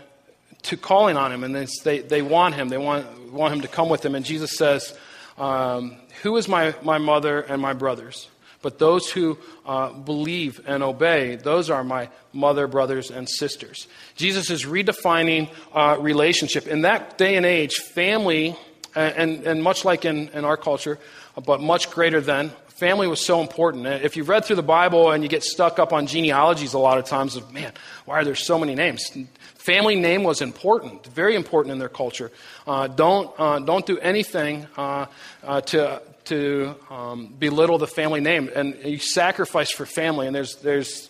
[0.64, 2.68] to calling on him, and they, they, they, want him.
[2.68, 4.16] They want, want him to come with them.
[4.16, 4.98] And Jesus says,
[5.38, 8.28] um, Who is my, my mother and my brothers?
[8.64, 13.88] But those who uh, believe and obey, those are my mother, brothers, and sisters.
[14.16, 16.66] Jesus is redefining uh, relationship.
[16.66, 18.58] In that day and age, family,
[18.96, 20.98] and, and much like in, in our culture,
[21.46, 22.52] but much greater than.
[22.68, 23.88] Family was so important.
[23.88, 26.98] If you've read through the Bible and you get stuck up on genealogies a lot
[26.98, 27.72] of times, of man,
[28.04, 29.10] why are there so many names?
[29.56, 32.32] Family name was important, very important in their culture.
[32.68, 35.06] Uh, don't, uh, don't do anything uh,
[35.44, 38.50] uh to, to um, belittle the family name.
[38.54, 41.10] And you sacrifice for family, and there's, there's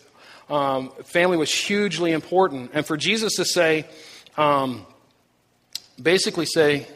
[0.49, 2.71] um, family was hugely important.
[2.73, 3.85] And for Jesus to say,
[4.37, 4.85] um,
[6.01, 6.87] basically say,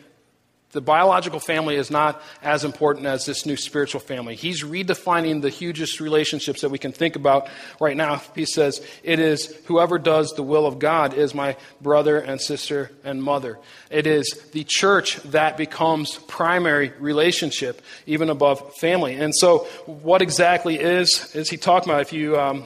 [0.72, 4.36] the biological family is not as important as this new spiritual family.
[4.36, 8.22] He's redefining the hugest relationships that we can think about right now.
[8.36, 12.92] He says, It is whoever does the will of God is my brother and sister
[13.04, 13.58] and mother.
[13.90, 19.16] It is the church that becomes primary relationship, even above family.
[19.16, 22.02] And so, what exactly is, is he talking about?
[22.02, 22.66] If you um,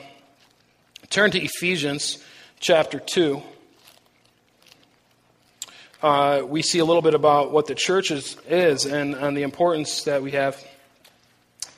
[1.09, 2.21] turn to Ephesians
[2.59, 3.41] chapter 2
[6.03, 9.43] uh, we see a little bit about what the church is, is and, and the
[9.43, 10.63] importance that we have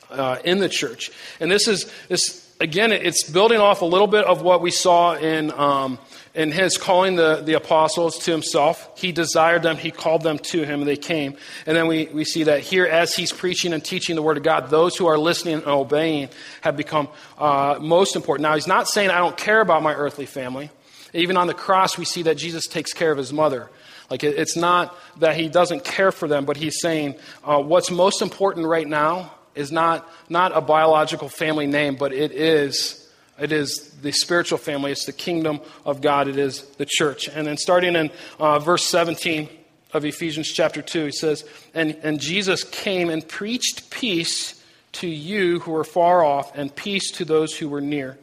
[0.09, 1.11] uh, in the church.
[1.39, 2.91] And this is this again.
[2.91, 5.99] It's building off a little bit of what we saw in um,
[6.33, 8.89] in his calling the, the apostles to himself.
[8.99, 9.77] He desired them.
[9.77, 10.81] He called them to him.
[10.81, 11.37] And they came.
[11.65, 14.43] And then we, we see that here, as he's preaching and teaching the word of
[14.43, 16.29] God, those who are listening and obeying
[16.61, 17.07] have become
[17.37, 18.43] uh, most important.
[18.43, 20.69] Now, he's not saying I don't care about my earthly family.
[21.13, 23.69] Even on the cross, we see that Jesus takes care of his mother.
[24.09, 28.21] Like, it's not that he doesn't care for them, but he's saying uh, what's most
[28.21, 33.89] important right now is not, not a biological family name, but it is, it is
[34.01, 34.91] the spiritual family.
[34.91, 36.27] It's the kingdom of God.
[36.27, 37.27] It is the church.
[37.27, 39.49] And then starting in uh, verse 17
[39.93, 41.05] of Ephesians chapter 2.
[41.05, 44.61] He says, and, and Jesus came and preached peace
[44.93, 48.17] to you who were far off, and peace to those who were near.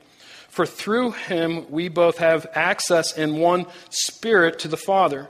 [0.48, 5.28] For through him we both have access in one spirit to the Father.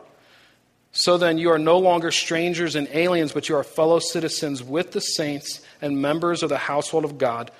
[0.93, 4.93] So then, you are no longer strangers and aliens, but you are fellow citizens with
[4.93, 7.51] the saints and members of the household of God,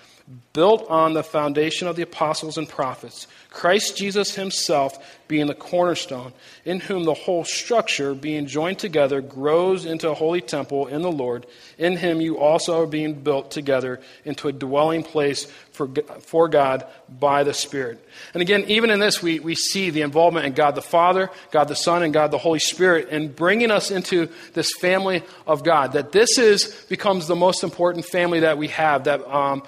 [0.53, 6.33] built on the foundation of the apostles and prophets Christ Jesus himself being the cornerstone,
[6.65, 11.13] in whom the whole structure, being joined together, grows into a holy temple in the
[11.13, 11.47] Lord.
[11.79, 15.89] In him you also are being built together into a dwelling place for,
[16.21, 18.07] for God by the Spirit.
[18.33, 21.69] And again, even in this, we, we see the involvement in God the Father, God
[21.69, 25.93] the Son, and God the Holy Spirit in bringing us into this family of God.
[25.93, 29.05] That this is becomes the most important family that we have.
[29.05, 29.63] That um,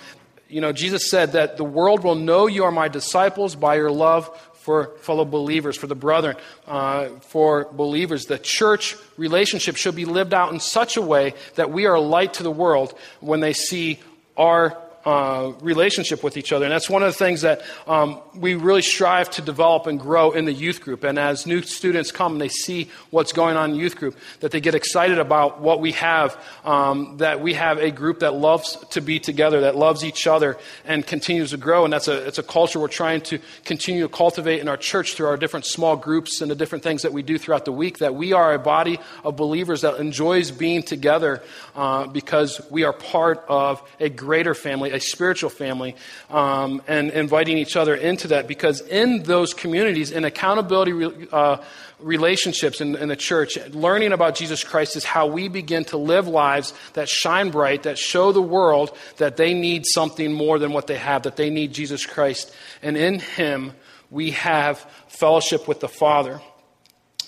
[0.55, 3.91] you know, Jesus said that the world will know you are my disciples by your
[3.91, 6.37] love for fellow believers, for the brethren,
[6.69, 8.27] uh, for believers.
[8.27, 12.01] The church relationship should be lived out in such a way that we are a
[12.01, 13.99] light to the world when they see
[14.37, 16.65] our uh, relationship with each other.
[16.65, 20.31] And that's one of the things that um, we really strive to develop and grow
[20.31, 21.05] in the youth group.
[21.05, 24.51] And as new students come and they see what's going on in youth group, that
[24.51, 28.77] they get excited about what we have, um, that we have a group that loves
[28.91, 31.85] to be together, that loves each other, and continues to grow.
[31.85, 35.15] And that's a, it's a culture we're trying to continue to cultivate in our church
[35.15, 37.99] through our different small groups and the different things that we do throughout the week,
[37.99, 41.43] that we are a body of believers that enjoys being together
[41.75, 45.97] uh, because we are part of a greater family, a spiritual family,
[46.31, 51.59] um, and inviting each other into that because in those communities, in accountability uh,
[51.99, 56.29] relationships in, in the church, learning about Jesus Christ is how we begin to live
[56.29, 60.87] lives that shine bright, that show the world that they need something more than what
[60.87, 62.55] they have, that they need Jesus Christ.
[62.83, 63.73] And in Him,
[64.11, 64.79] we have
[65.09, 66.41] fellowship with the Father.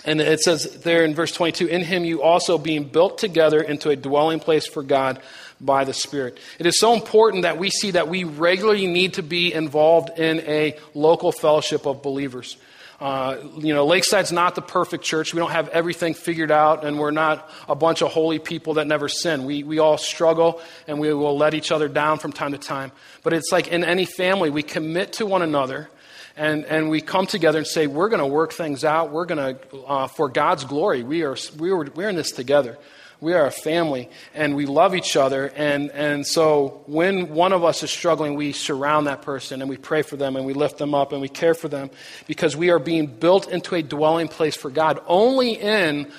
[0.05, 3.91] And it says there in verse 22 In him you also being built together into
[3.91, 5.21] a dwelling place for God
[5.61, 6.39] by the Spirit.
[6.59, 10.41] It is so important that we see that we regularly need to be involved in
[10.41, 12.57] a local fellowship of believers.
[12.99, 15.35] Uh, you know, Lakeside's not the perfect church.
[15.35, 18.87] We don't have everything figured out, and we're not a bunch of holy people that
[18.87, 19.45] never sin.
[19.45, 22.93] We, we all struggle, and we will let each other down from time to time.
[23.23, 25.91] But it's like in any family, we commit to one another
[26.37, 29.11] and, and we come together and say, we're going to work things out.
[29.11, 32.77] We're going to, uh, for God's glory, we are, we are, we're in this together.
[33.21, 35.47] We are a family and we love each other.
[35.57, 39.79] And, and so when one of us is struggling, we surround that person and we
[39.79, 41.91] pray for them and we lift them up and we care for them
[42.27, 45.01] because we are being built into a dwelling place for God.
[45.07, 46.11] Only in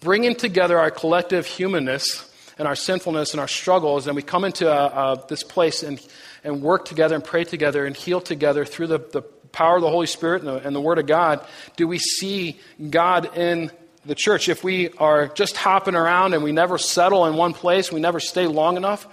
[0.00, 4.70] bringing together our collective humanness and our sinfulness and our struggles, and we come into
[4.70, 6.00] uh, uh, this place and,
[6.44, 9.90] and work together and pray together and heal together through the, the power of the
[9.90, 11.44] Holy Spirit and the, and the Word of God,
[11.76, 13.70] do we see God in
[14.06, 14.48] the church?
[14.48, 18.20] If we are just hopping around and we never settle in one place, we never
[18.20, 19.06] stay long enough,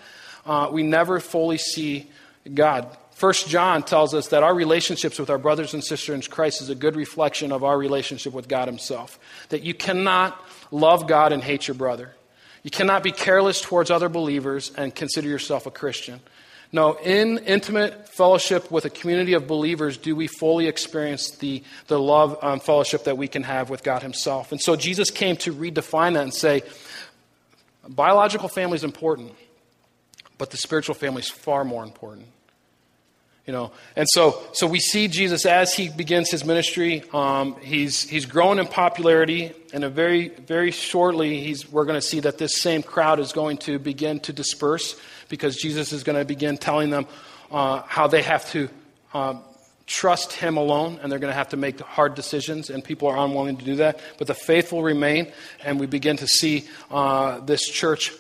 [0.45, 2.09] uh, we never fully see
[2.53, 2.97] God.
[3.11, 6.69] First John tells us that our relationships with our brothers and sisters in Christ is
[6.69, 9.19] a good reflection of our relationship with God Himself.
[9.49, 12.15] That you cannot love God and hate your brother.
[12.63, 16.19] You cannot be careless towards other believers and consider yourself a Christian.
[16.73, 21.99] No, in intimate fellowship with a community of believers do we fully experience the, the
[21.99, 24.53] love and um, fellowship that we can have with God Himself.
[24.53, 26.63] And so Jesus came to redefine that and say,
[27.87, 29.33] biological family is important,
[30.37, 32.27] but the spiritual family is far more important.
[33.45, 37.03] You know, and so so we see Jesus as he begins his ministry.
[37.11, 42.05] Um, he's he's grown in popularity, and a very very shortly he's we're going to
[42.05, 44.95] see that this same crowd is going to begin to disperse
[45.27, 47.07] because Jesus is going to begin telling them
[47.49, 48.69] uh, how they have to
[49.13, 49.39] uh,
[49.87, 53.17] trust Him alone, and they're going to have to make hard decisions, and people are
[53.17, 53.99] unwilling to do that.
[54.17, 55.31] But the faithful remain,
[55.63, 58.13] and we begin to see uh, this church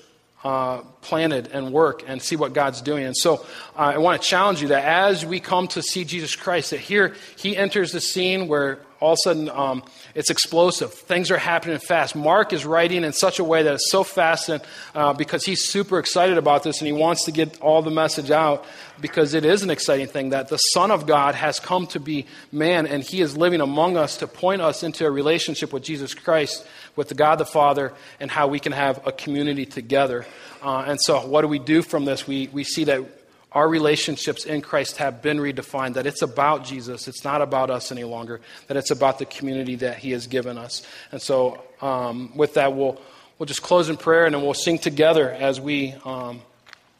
[0.43, 3.05] uh, planted and work and see what God's doing.
[3.05, 6.35] And so uh, I want to challenge you that as we come to see Jesus
[6.35, 9.83] Christ, that here He enters the scene where all of a sudden um,
[10.13, 10.93] it's explosive.
[10.93, 12.15] Things are happening fast.
[12.15, 14.61] Mark is writing in such a way that it's so fast and,
[14.93, 18.31] uh, because he's super excited about this and he wants to get all the message
[18.31, 18.65] out
[18.99, 22.25] because it is an exciting thing that the Son of God has come to be
[22.51, 26.13] man and he is living among us to point us into a relationship with Jesus
[26.13, 30.25] Christ, with the God the Father, and how we can have a community together.
[30.61, 32.27] Uh, and so, what do we do from this?
[32.27, 33.03] We, we see that
[33.51, 37.07] our relationships in Christ have been redefined, that it's about Jesus.
[37.07, 40.57] It's not about us any longer, that it's about the community that He has given
[40.57, 40.83] us.
[41.11, 42.99] And so, um, with that, we'll,
[43.37, 46.41] we'll just close in prayer and then we'll sing together as we um,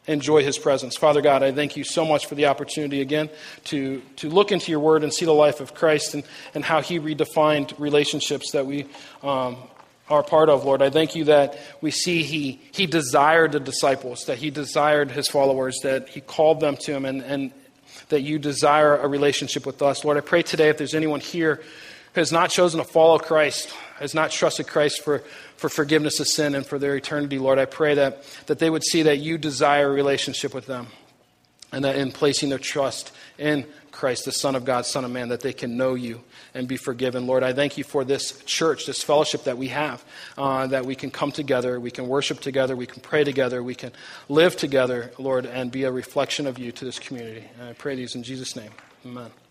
[0.06, 0.94] enjoy His presence.
[0.96, 3.30] Father God, I thank you so much for the opportunity again
[3.64, 6.22] to, to look into your word and see the life of Christ and,
[6.54, 8.86] and how He redefined relationships that we
[9.22, 9.56] um,
[10.12, 10.82] are part of, Lord.
[10.82, 15.26] I thank you that we see he, he desired the disciples, that he desired his
[15.26, 17.50] followers, that he called them to him, and, and
[18.10, 20.04] that you desire a relationship with us.
[20.04, 21.62] Lord, I pray today if there's anyone here
[22.12, 25.20] who has not chosen to follow Christ, has not trusted Christ for,
[25.56, 28.84] for forgiveness of sin and for their eternity, Lord, I pray that, that they would
[28.84, 30.88] see that you desire a relationship with them
[31.72, 35.28] and that in placing their trust in Christ, the Son of God, Son of Man,
[35.28, 36.20] that they can know you
[36.54, 37.26] and be forgiven.
[37.26, 40.04] Lord, I thank you for this church, this fellowship that we have,
[40.36, 43.74] uh, that we can come together, we can worship together, we can pray together, we
[43.74, 43.92] can
[44.28, 47.44] live together, Lord, and be a reflection of you to this community.
[47.58, 48.70] And I pray these in Jesus' name.
[49.04, 49.41] Amen.